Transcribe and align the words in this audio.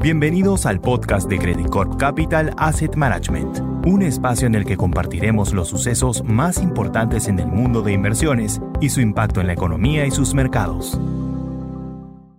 Bienvenidos 0.00 0.64
al 0.64 0.80
podcast 0.80 1.28
de 1.28 1.40
Credit 1.40 1.68
Corp 1.70 1.98
Capital 1.98 2.54
Asset 2.56 2.94
Management, 2.94 3.58
un 3.84 4.02
espacio 4.02 4.46
en 4.46 4.54
el 4.54 4.64
que 4.64 4.76
compartiremos 4.76 5.52
los 5.52 5.66
sucesos 5.66 6.22
más 6.22 6.62
importantes 6.62 7.26
en 7.26 7.40
el 7.40 7.48
mundo 7.48 7.82
de 7.82 7.94
inversiones 7.94 8.60
y 8.80 8.90
su 8.90 9.00
impacto 9.00 9.40
en 9.40 9.48
la 9.48 9.54
economía 9.54 10.06
y 10.06 10.12
sus 10.12 10.34
mercados. 10.34 11.00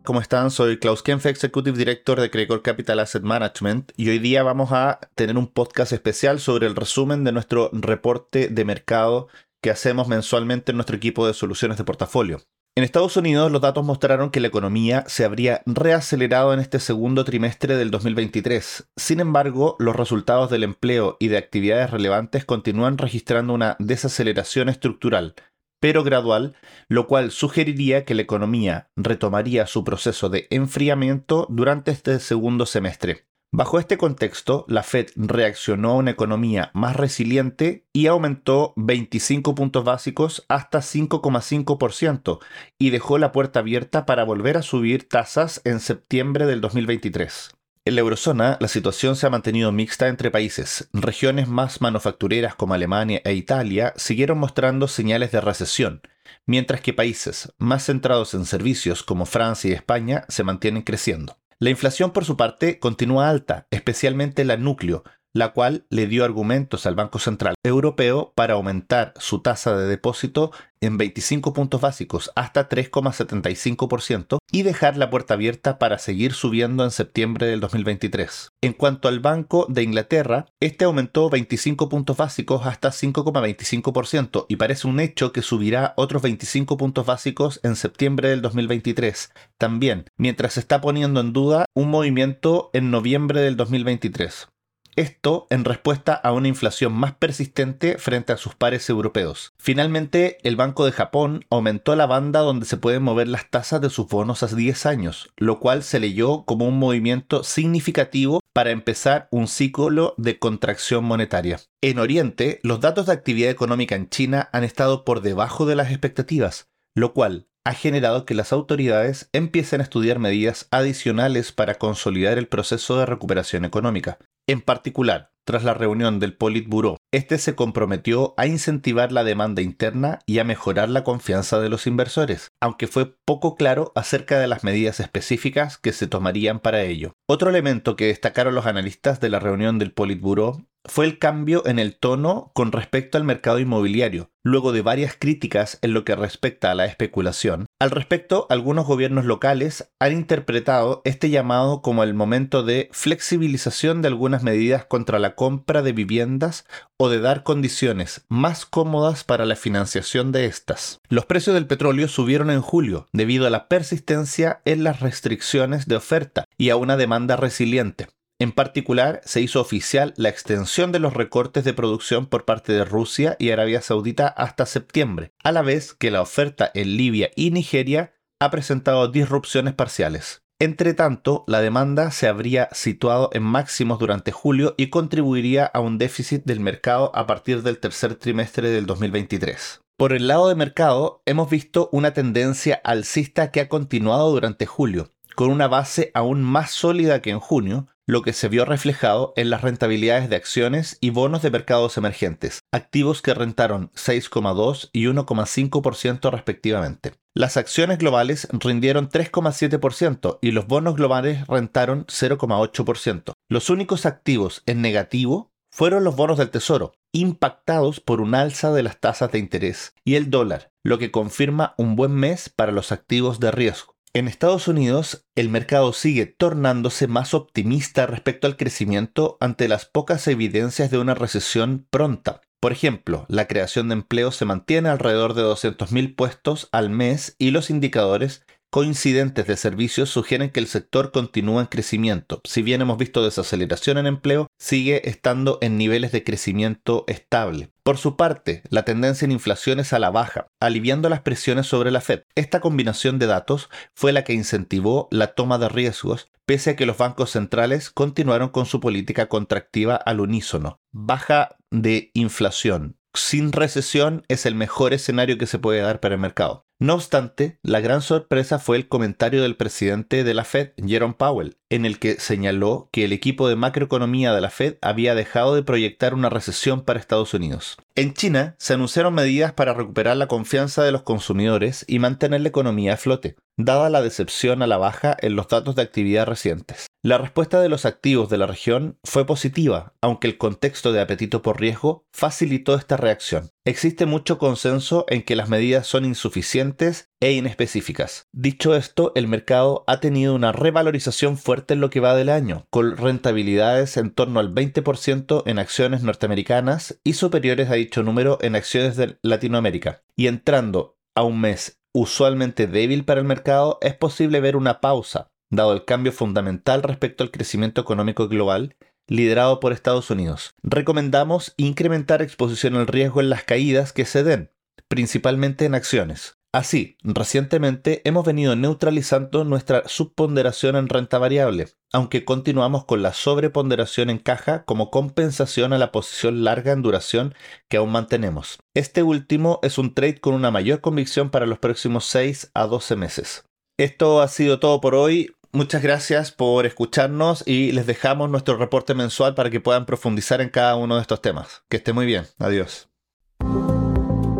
¿Cómo 0.05 0.21
están? 0.21 0.51
Soy 0.51 0.79
Klaus 0.79 1.03
Kempf, 1.03 1.25
Executive 1.25 1.77
Director 1.77 2.21
de 2.21 2.31
Credit 2.31 2.47
Corp 2.47 2.63
Capital 2.63 2.99
Asset 2.99 3.23
Management 3.23 3.91
y 3.97 4.07
hoy 4.07 4.19
día 4.19 4.41
vamos 4.41 4.71
a 4.71 5.01
tener 5.15 5.37
un 5.37 5.47
podcast 5.47 5.91
especial 5.91 6.39
sobre 6.39 6.65
el 6.65 6.77
resumen 6.77 7.25
de 7.25 7.33
nuestro 7.33 7.71
reporte 7.73 8.47
de 8.47 8.63
mercado 8.63 9.27
que 9.61 9.69
hacemos 9.69 10.07
mensualmente 10.07 10.71
en 10.71 10.77
nuestro 10.77 10.95
equipo 10.95 11.27
de 11.27 11.33
soluciones 11.33 11.77
de 11.77 11.83
portafolio. 11.83 12.39
En 12.79 12.85
Estados 12.85 13.17
Unidos 13.17 13.51
los 13.51 13.59
datos 13.59 13.83
mostraron 13.83 14.29
que 14.29 14.39
la 14.39 14.47
economía 14.47 15.03
se 15.05 15.25
habría 15.25 15.63
reacelerado 15.65 16.53
en 16.53 16.61
este 16.61 16.79
segundo 16.79 17.25
trimestre 17.25 17.75
del 17.75 17.91
2023. 17.91 18.87
Sin 18.95 19.19
embargo, 19.19 19.75
los 19.79 19.97
resultados 19.97 20.49
del 20.49 20.63
empleo 20.63 21.17
y 21.19 21.27
de 21.27 21.35
actividades 21.35 21.91
relevantes 21.91 22.45
continúan 22.45 22.97
registrando 22.97 23.51
una 23.51 23.75
desaceleración 23.79 24.69
estructural, 24.69 25.35
pero 25.81 26.05
gradual, 26.05 26.55
lo 26.87 27.05
cual 27.05 27.31
sugeriría 27.31 28.05
que 28.05 28.15
la 28.15 28.21
economía 28.21 28.89
retomaría 28.95 29.67
su 29.67 29.83
proceso 29.83 30.29
de 30.29 30.47
enfriamiento 30.49 31.47
durante 31.49 31.91
este 31.91 32.17
segundo 32.21 32.65
semestre. 32.65 33.28
Bajo 33.51 33.79
este 33.79 33.97
contexto, 33.97 34.63
la 34.67 34.83
Fed 34.83 35.07
reaccionó 35.15 35.91
a 35.91 35.95
una 35.95 36.11
economía 36.11 36.69
más 36.75 36.95
resiliente 36.95 37.87
y 37.91 38.05
aumentó 38.05 38.73
25 38.75 39.55
puntos 39.55 39.83
básicos 39.83 40.45
hasta 40.49 40.79
5,5% 40.79 42.39
y 42.77 42.91
dejó 42.91 43.17
la 43.17 43.31
puerta 43.31 43.61
abierta 43.61 44.05
para 44.05 44.23
volver 44.23 44.55
a 44.57 44.61
subir 44.61 45.09
tasas 45.09 45.61
en 45.63 45.79
septiembre 45.79 46.45
del 46.45 46.61
2023. 46.61 47.55
En 47.85 47.95
la 47.95 48.01
eurozona, 48.01 48.57
la 48.59 48.67
situación 48.67 49.15
se 49.15 49.25
ha 49.25 49.31
mantenido 49.31 49.71
mixta 49.71 50.09
entre 50.09 50.29
países. 50.29 50.87
Regiones 50.93 51.47
más 51.47 51.81
manufactureras 51.81 52.53
como 52.53 52.75
Alemania 52.75 53.19
e 53.25 53.33
Italia 53.33 53.93
siguieron 53.95 54.37
mostrando 54.37 54.87
señales 54.87 55.31
de 55.31 55.41
recesión, 55.41 56.01
mientras 56.45 56.81
que 56.81 56.93
países 56.93 57.51
más 57.57 57.85
centrados 57.85 58.35
en 58.35 58.45
servicios 58.45 59.01
como 59.01 59.25
Francia 59.25 59.71
y 59.71 59.73
España 59.73 60.25
se 60.27 60.43
mantienen 60.43 60.83
creciendo. 60.83 61.35
La 61.61 61.69
inflación, 61.69 62.11
por 62.11 62.23
su 62.23 62.37
parte, 62.37 62.79
continúa 62.79 63.29
alta, 63.29 63.67
especialmente 63.69 64.45
la 64.45 64.55
núcleo, 64.55 65.03
la 65.33 65.53
cual 65.53 65.85
le 65.89 66.07
dio 66.07 66.25
argumentos 66.25 66.85
al 66.85 66.95
Banco 66.95 67.19
Central 67.19 67.55
Europeo 67.63 68.33
para 68.35 68.55
aumentar 68.55 69.13
su 69.17 69.39
tasa 69.41 69.75
de 69.75 69.87
depósito 69.87 70.51
en 70.81 70.97
25 70.97 71.53
puntos 71.53 71.81
básicos 71.81 72.31
hasta 72.35 72.69
3,75% 72.69 74.37
y 74.51 74.63
dejar 74.63 74.97
la 74.97 75.09
puerta 75.09 75.33
abierta 75.33 75.77
para 75.77 75.99
seguir 75.99 76.33
subiendo 76.33 76.83
en 76.83 76.91
septiembre 76.91 77.47
del 77.47 77.59
2023. 77.59 78.49
En 78.61 78.73
cuanto 78.73 79.07
al 79.07 79.19
Banco 79.19 79.65
de 79.69 79.83
Inglaterra, 79.83 80.45
este 80.59 80.85
aumentó 80.85 81.29
25 81.29 81.89
puntos 81.89 82.17
básicos 82.17 82.65
hasta 82.65 82.89
5,25% 82.89 84.45
y 84.47 84.55
parece 84.55 84.87
un 84.87 84.99
hecho 84.99 85.31
que 85.31 85.41
subirá 85.41 85.93
otros 85.97 86.21
25 86.21 86.77
puntos 86.77 87.05
básicos 87.05 87.59
en 87.63 87.75
septiembre 87.75 88.29
del 88.29 88.41
2023. 88.41 89.31
También, 89.57 90.05
mientras 90.17 90.53
se 90.53 90.61
está 90.61 90.81
poniendo 90.81 91.19
en 91.19 91.33
duda 91.33 91.65
un 91.75 91.89
movimiento 91.89 92.69
en 92.73 92.91
noviembre 92.91 93.41
del 93.41 93.57
2023. 93.57 94.47
Esto 94.95 95.47
en 95.49 95.65
respuesta 95.65 96.13
a 96.13 96.31
una 96.31 96.47
inflación 96.47 96.93
más 96.93 97.13
persistente 97.13 97.97
frente 97.97 98.33
a 98.33 98.37
sus 98.37 98.55
pares 98.55 98.89
europeos. 98.89 99.53
Finalmente, 99.57 100.37
el 100.43 100.55
Banco 100.55 100.85
de 100.85 100.91
Japón 100.91 101.45
aumentó 101.49 101.95
la 101.95 102.05
banda 102.05 102.39
donde 102.39 102.65
se 102.65 102.77
pueden 102.77 103.03
mover 103.03 103.27
las 103.27 103.49
tasas 103.49 103.81
de 103.81 103.89
sus 103.89 104.07
bonos 104.07 104.43
a 104.43 104.47
10 104.47 104.85
años, 104.85 105.29
lo 105.37 105.59
cual 105.59 105.83
se 105.83 105.99
leyó 105.99 106.43
como 106.43 106.67
un 106.67 106.79
movimiento 106.79 107.43
significativo 107.43 108.41
para 108.53 108.71
empezar 108.71 109.27
un 109.31 109.47
ciclo 109.47 110.15
de 110.17 110.39
contracción 110.39 111.03
monetaria. 111.05 111.59
En 111.81 111.99
Oriente, 111.99 112.59
los 112.63 112.81
datos 112.81 113.05
de 113.05 113.13
actividad 113.13 113.51
económica 113.51 113.95
en 113.95 114.09
China 114.09 114.49
han 114.51 114.63
estado 114.63 115.05
por 115.05 115.21
debajo 115.21 115.65
de 115.65 115.75
las 115.75 115.91
expectativas, 115.91 116.67
lo 116.95 117.13
cual 117.13 117.47
ha 117.65 117.73
generado 117.73 118.25
que 118.25 118.33
las 118.33 118.51
autoridades 118.51 119.29
empiecen 119.31 119.79
a 119.79 119.83
estudiar 119.83 120.17
medidas 120.19 120.67
adicionales 120.71 121.51
para 121.51 121.75
consolidar 121.75 122.37
el 122.37 122.47
proceso 122.47 122.97
de 122.97 123.05
recuperación 123.05 123.63
económica. 123.63 124.17
En 124.49 124.61
particular, 124.61 125.31
tras 125.45 125.63
la 125.63 125.75
reunión 125.75 126.19
del 126.19 126.35
Politburo, 126.35 126.97
este 127.13 127.37
se 127.37 127.53
comprometió 127.53 128.33
a 128.35 128.47
incentivar 128.47 129.11
la 129.11 129.23
demanda 129.23 129.61
interna 129.61 130.17
y 130.25 130.39
a 130.39 130.43
mejorar 130.43 130.89
la 130.89 131.03
confianza 131.03 131.59
de 131.59 131.69
los 131.69 131.85
inversores, 131.85 132.47
aunque 132.59 132.87
fue 132.87 133.13
poco 133.27 133.53
claro 133.53 133.91
acerca 133.93 134.39
de 134.39 134.47
las 134.47 134.63
medidas 134.63 134.99
específicas 135.01 135.77
que 135.77 135.93
se 135.93 136.07
tomarían 136.07 136.59
para 136.59 136.81
ello. 136.81 137.13
Otro 137.27 137.51
elemento 137.51 137.95
que 137.95 138.07
destacaron 138.07 138.55
los 138.55 138.65
analistas 138.65 139.19
de 139.19 139.29
la 139.29 139.39
reunión 139.39 139.77
del 139.77 139.93
Politburo 139.93 140.65
fue 140.83 141.05
el 141.05 141.19
cambio 141.19 141.63
en 141.67 141.77
el 141.77 141.99
tono 141.99 142.51
con 142.55 142.71
respecto 142.71 143.19
al 143.19 143.23
mercado 143.23 143.59
inmobiliario, 143.59 144.31
luego 144.43 144.71
de 144.71 144.81
varias 144.81 145.15
críticas 145.15 145.77
en 145.83 145.93
lo 145.93 146.05
que 146.05 146.15
respecta 146.15 146.71
a 146.71 146.75
la 146.75 146.85
especulación. 146.85 147.67
Al 147.81 147.91
respecto, 147.91 148.45
algunos 148.49 148.85
gobiernos 148.85 149.23
locales 149.23 149.89
han 149.99 150.11
interpretado 150.11 151.01
este 151.05 151.29
llamado 151.29 151.81
como 151.81 152.03
el 152.03 152.13
momento 152.13 152.61
de 152.61 152.89
flexibilización 152.91 154.01
de 154.01 154.09
algunas 154.09 154.43
medidas 154.43 154.83
contra 154.83 155.17
la 155.17 155.33
compra 155.35 155.81
de 155.81 155.93
viviendas 155.93 156.65
o 156.97 157.07
de 157.07 157.21
dar 157.21 157.43
condiciones 157.43 158.25
más 158.27 158.65
cómodas 158.65 159.23
para 159.23 159.45
la 159.45 159.55
financiación 159.55 160.33
de 160.33 160.45
estas. 160.45 160.99
Los 161.07 161.25
precios 161.25 161.53
del 161.53 161.67
petróleo 161.67 162.09
subieron 162.09 162.49
en 162.49 162.61
julio 162.61 163.07
debido 163.13 163.47
a 163.47 163.49
la 163.49 163.69
persistencia 163.69 164.59
en 164.65 164.83
las 164.83 164.99
restricciones 164.99 165.87
de 165.87 165.95
oferta 165.95 166.43
y 166.57 166.71
a 166.71 166.75
una 166.75 166.97
demanda 166.97 167.37
resiliente. 167.37 168.09
En 168.41 168.53
particular, 168.53 169.19
se 169.25 169.41
hizo 169.41 169.59
oficial 169.59 170.13
la 170.15 170.29
extensión 170.29 170.93
de 170.93 170.99
los 170.99 171.13
recortes 171.13 171.65
de 171.65 171.73
producción 171.73 172.25
por 172.25 172.45
parte 172.45 172.71
de 172.71 172.85
Rusia 172.85 173.35
y 173.37 173.51
Arabia 173.51 173.81
Saudita 173.81 174.29
hasta 174.29 174.65
septiembre, 174.65 175.33
a 175.43 175.51
la 175.51 175.61
vez 175.61 175.93
que 175.93 176.09
la 176.09 176.21
oferta 176.21 176.71
en 176.73 176.95
Libia 176.95 177.31
y 177.35 177.51
Nigeria 177.51 178.13
ha 178.39 178.49
presentado 178.49 179.09
disrupciones 179.09 179.73
parciales. 179.73 180.41
Entre 180.57 180.93
tanto, 180.93 181.43
la 181.47 181.59
demanda 181.59 182.11
se 182.11 182.29
habría 182.29 182.69
situado 182.71 183.29
en 183.33 183.43
máximos 183.43 183.99
durante 183.99 184.31
julio 184.31 184.73
y 184.77 184.89
contribuiría 184.89 185.65
a 185.65 185.81
un 185.81 185.97
déficit 185.97 186.45
del 186.45 186.61
mercado 186.61 187.11
a 187.15 187.27
partir 187.27 187.61
del 187.61 187.79
tercer 187.79 188.15
trimestre 188.15 188.69
del 188.69 188.85
2023. 188.85 189.81
Por 189.97 190.13
el 190.13 190.27
lado 190.27 190.47
de 190.47 190.55
mercado, 190.55 191.21
hemos 191.25 191.49
visto 191.49 191.89
una 191.91 192.13
tendencia 192.13 192.79
alcista 192.85 193.51
que 193.51 193.59
ha 193.59 193.67
continuado 193.67 194.31
durante 194.31 194.65
julio, 194.65 195.11
con 195.35 195.49
una 195.49 195.67
base 195.67 196.11
aún 196.13 196.41
más 196.41 196.71
sólida 196.71 197.21
que 197.21 197.31
en 197.31 197.39
junio, 197.39 197.87
lo 198.09 198.23
que 198.23 198.33
se 198.33 198.47
vio 198.47 198.65
reflejado 198.65 199.33
en 199.35 199.51
las 199.51 199.61
rentabilidades 199.61 200.31
de 200.31 200.35
acciones 200.35 200.97
y 200.99 201.11
bonos 201.11 201.43
de 201.43 201.51
mercados 201.51 201.95
emergentes, 201.95 202.61
activos 202.71 203.21
que 203.21 203.35
rentaron 203.35 203.91
6,2 203.91 204.89
y 204.91 205.05
1,5% 205.05 206.31
respectivamente. 206.31 207.13
Las 207.35 207.55
acciones 207.55 207.99
globales 207.99 208.47
rindieron 208.51 209.09
3,7% 209.09 210.39
y 210.41 210.49
los 210.49 210.65
bonos 210.65 210.95
globales 210.95 211.45
rentaron 211.45 212.07
0,8%. 212.07 213.33
Los 213.47 213.69
únicos 213.69 214.07
activos 214.07 214.63
en 214.65 214.81
negativo 214.81 215.51
fueron 215.71 216.03
los 216.03 216.15
bonos 216.15 216.39
del 216.39 216.49
Tesoro, 216.49 216.93
impactados 217.13 217.99
por 217.99 218.21
un 218.21 218.33
alza 218.33 218.71
de 218.71 218.81
las 218.81 218.99
tasas 218.99 219.31
de 219.31 219.37
interés 219.37 219.93
y 220.03 220.15
el 220.15 220.31
dólar, 220.31 220.71
lo 220.83 220.97
que 220.97 221.11
confirma 221.11 221.75
un 221.77 221.95
buen 221.95 222.13
mes 222.13 222.49
para 222.49 222.71
los 222.71 222.91
activos 222.91 223.39
de 223.39 223.51
riesgo. 223.51 223.98
En 224.11 224.27
Estados 224.27 224.67
Unidos, 224.67 225.27
el 225.35 225.49
mercado 225.49 225.93
sigue 225.93 226.25
tornándose 226.25 227.05
más 227.05 227.35
optimista 227.35 228.07
respecto 228.07 228.47
al 228.47 228.57
crecimiento 228.57 229.37
ante 229.39 229.67
las 229.67 229.85
pocas 229.85 230.27
evidencias 230.27 230.89
de 230.89 230.97
una 230.97 231.13
recesión 231.13 231.85
pronta. 231.91 232.41
Por 232.59 232.71
ejemplo, 232.71 233.27
la 233.29 233.47
creación 233.47 233.87
de 233.87 233.93
empleo 233.93 234.31
se 234.31 234.45
mantiene 234.45 234.89
alrededor 234.89 235.35
de 235.35 235.43
200.000 235.43 236.15
puestos 236.15 236.69
al 236.71 236.89
mes 236.89 237.35
y 237.37 237.51
los 237.51 237.69
indicadores 237.69 238.43
coincidentes 238.71 239.45
de 239.45 239.57
servicios 239.57 240.09
sugieren 240.09 240.49
que 240.49 240.59
el 240.59 240.67
sector 240.67 241.11
continúa 241.11 241.61
en 241.61 241.67
crecimiento. 241.67 242.41
Si 242.45 242.63
bien 242.63 242.81
hemos 242.81 242.97
visto 242.97 243.23
desaceleración 243.23 243.99
en 243.99 244.07
empleo, 244.07 244.47
sigue 244.57 245.07
estando 245.07 245.59
en 245.61 245.77
niveles 245.77 246.11
de 246.11 246.23
crecimiento 246.23 247.03
estable. 247.07 247.71
Por 247.89 247.97
su 247.97 248.15
parte, 248.15 248.61
la 248.69 248.83
tendencia 248.83 249.25
en 249.25 249.31
inflación 249.31 249.79
es 249.79 249.93
a 249.93 249.97
la 249.97 250.11
baja, 250.11 250.51
aliviando 250.59 251.09
las 251.09 251.21
presiones 251.21 251.65
sobre 251.65 251.89
la 251.89 252.01
Fed. 252.01 252.21
Esta 252.35 252.59
combinación 252.59 253.17
de 253.17 253.25
datos 253.25 253.67
fue 253.95 254.11
la 254.11 254.23
que 254.23 254.33
incentivó 254.33 255.07
la 255.09 255.33
toma 255.33 255.57
de 255.57 255.69
riesgos, 255.69 256.29
pese 256.45 256.69
a 256.69 256.75
que 256.75 256.85
los 256.85 256.99
bancos 256.99 257.31
centrales 257.31 257.89
continuaron 257.89 258.49
con 258.49 258.67
su 258.67 258.79
política 258.79 259.27
contractiva 259.27 259.95
al 259.95 260.19
unísono. 260.19 260.79
Baja 260.91 261.57
de 261.71 262.11
inflación, 262.13 262.95
sin 263.13 263.51
recesión 263.51 264.23
es 264.27 264.45
el 264.45 264.55
mejor 264.55 264.93
escenario 264.93 265.37
que 265.37 265.47
se 265.47 265.59
puede 265.59 265.81
dar 265.81 265.99
para 265.99 266.15
el 266.15 266.21
mercado. 266.21 266.65
No 266.81 266.93
obstante, 266.93 267.59
la 267.61 267.81
gran 267.81 268.01
sorpresa 268.01 268.57
fue 268.57 268.77
el 268.77 268.87
comentario 268.87 269.41
del 269.41 269.57
presidente 269.57 270.23
de 270.23 270.33
la 270.33 270.45
Fed, 270.45 270.71
Jerome 270.77 271.15
Powell, 271.17 271.57
en 271.69 271.85
el 271.85 271.99
que 271.99 272.21
señaló 272.21 272.87
que 272.93 273.03
el 273.03 273.11
equipo 273.11 273.49
de 273.49 273.57
macroeconomía 273.57 274.33
de 274.33 274.39
la 274.39 274.49
Fed 274.49 274.77
había 274.81 275.13
dejado 275.13 275.55
de 275.55 275.63
proyectar 275.63 276.13
una 276.13 276.29
recesión 276.29 276.85
para 276.85 276.99
Estados 276.99 277.33
Unidos. 277.33 277.75
En 277.95 278.13
China 278.13 278.55
se 278.59 278.75
anunciaron 278.75 279.13
medidas 279.13 279.51
para 279.51 279.73
recuperar 279.73 280.15
la 280.15 280.27
confianza 280.27 280.81
de 280.81 280.93
los 280.93 281.01
consumidores 281.01 281.83
y 281.85 281.99
mantener 281.99 282.39
la 282.39 282.47
economía 282.47 282.93
a 282.93 282.97
flote, 282.97 283.35
dada 283.59 283.89
la 283.89 284.01
decepción 284.01 284.61
a 284.61 284.67
la 284.67 284.77
baja 284.77 285.17
en 285.19 285.35
los 285.35 285.49
datos 285.49 285.75
de 285.75 285.81
actividad 285.81 286.25
recientes. 286.25 286.87
La 287.03 287.17
respuesta 287.17 287.61
de 287.61 287.69
los 287.69 287.85
activos 287.85 288.29
de 288.29 288.37
la 288.37 288.47
región 288.47 288.97
fue 289.03 289.25
positiva, 289.25 289.93
aunque 290.01 290.27
el 290.27 290.37
contexto 290.37 290.91
de 290.93 291.01
apetito 291.01 291.41
por 291.41 291.59
riesgo 291.59 292.05
facilitó 292.13 292.75
esta 292.75 292.95
reacción. 292.95 293.51
Existe 293.65 294.05
mucho 294.05 294.37
consenso 294.37 295.05
en 295.09 295.23
que 295.23 295.35
las 295.35 295.49
medidas 295.49 295.87
son 295.87 296.05
insuficientes 296.05 297.09
e 297.19 297.33
inespecíficas. 297.33 298.27
Dicho 298.33 298.75
esto, 298.75 299.11
el 299.15 299.27
mercado 299.27 299.83
ha 299.87 299.99
tenido 299.99 300.35
una 300.35 300.53
revalorización 300.53 301.37
fuerte 301.37 301.73
en 301.73 301.81
lo 301.81 301.89
que 301.89 301.99
va 301.99 302.15
del 302.15 302.29
año, 302.29 302.65
con 302.69 302.95
rentabilidades 302.95 303.97
en 303.97 304.11
torno 304.11 304.39
al 304.39 304.53
20% 304.53 305.43
en 305.45 305.59
acciones 305.59 306.01
norteamericanas 306.01 306.99
y 307.03 307.13
superiores 307.13 307.69
a 307.69 307.75
dicho 307.75 308.03
número 308.03 308.39
en 308.41 308.55
acciones 308.55 308.95
de 308.95 309.17
Latinoamérica. 309.21 310.01
Y 310.15 310.27
entrando 310.27 310.97
a 311.15 311.23
un 311.23 311.41
mes 311.41 311.78
usualmente 311.93 312.67
débil 312.67 313.05
para 313.05 313.19
el 313.19 313.25
mercado, 313.25 313.77
es 313.81 313.95
posible 313.95 314.39
ver 314.39 314.55
una 314.55 314.81
pausa 314.81 315.31
dado 315.51 315.73
el 315.73 315.85
cambio 315.85 316.11
fundamental 316.11 316.83
respecto 316.83 317.23
al 317.23 317.31
crecimiento 317.31 317.81
económico 317.81 318.27
global 318.27 318.75
liderado 319.07 319.59
por 319.59 319.73
Estados 319.73 320.09
Unidos. 320.11 320.53
Recomendamos 320.61 321.53
incrementar 321.57 322.21
exposición 322.21 322.75
al 322.75 322.87
riesgo 322.87 323.21
en 323.21 323.29
las 323.29 323.43
caídas 323.43 323.91
que 323.91 324.05
se 324.05 324.23
den, 324.23 324.51
principalmente 324.87 325.65
en 325.65 325.73
acciones. 325.73 326.38
Así, 326.51 326.97
recientemente 327.03 328.01
hemos 328.05 328.25
venido 328.25 328.55
neutralizando 328.55 329.43
nuestra 329.43 329.87
subponderación 329.87 330.75
en 330.75 330.89
renta 330.89 331.19
variable, 331.19 331.67
aunque 331.93 332.25
continuamos 332.25 332.85
con 332.85 333.03
la 333.03 333.13
sobreponderación 333.13 334.09
en 334.09 334.17
caja 334.17 334.63
como 334.65 334.89
compensación 334.89 335.73
a 335.73 335.77
la 335.77 335.91
posición 335.91 336.43
larga 336.43 336.71
en 336.71 336.81
duración 336.81 337.35
que 337.69 337.77
aún 337.77 337.91
mantenemos. 337.91 338.57
Este 338.73 339.03
último 339.03 339.59
es 339.61 339.77
un 339.77 339.93
trade 339.93 340.19
con 340.19 340.33
una 340.33 340.49
mayor 340.49 340.81
convicción 340.81 341.29
para 341.29 341.45
los 341.45 341.59
próximos 341.59 342.05
6 342.05 342.49
a 342.55 342.65
12 342.65 342.95
meses. 342.95 343.45
Esto 343.77 344.19
ha 344.19 344.27
sido 344.27 344.59
todo 344.59 344.81
por 344.81 344.95
hoy. 344.95 345.31
Muchas 345.51 345.83
gracias 345.83 346.31
por 346.31 346.65
escucharnos 346.65 347.43
y 347.47 347.73
les 347.73 347.85
dejamos 347.85 348.29
nuestro 348.31 348.57
reporte 348.57 348.95
mensual 348.95 349.35
para 349.35 349.51
que 349.51 349.61
puedan 349.61 349.85
profundizar 349.85 350.41
en 350.41 350.49
cada 350.49 350.75
uno 350.75 350.95
de 350.95 351.01
estos 351.01 351.21
temas. 351.21 351.63
Que 351.69 351.77
esté 351.77 351.93
muy 351.93 352.07
bien. 352.07 352.25
Adiós. 352.39 352.89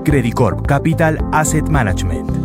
Credicorp 0.10 0.66
Capital 0.66 1.20
Asset 1.32 1.70
Management 1.70 2.39